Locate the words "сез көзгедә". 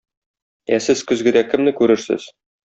0.85-1.45